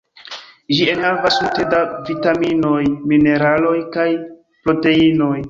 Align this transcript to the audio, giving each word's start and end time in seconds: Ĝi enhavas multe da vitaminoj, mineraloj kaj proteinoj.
Ĝi 0.77 0.87
enhavas 0.93 1.37
multe 1.43 1.65
da 1.73 1.81
vitaminoj, 2.07 2.81
mineraloj 3.13 3.77
kaj 3.99 4.09
proteinoj. 4.67 5.33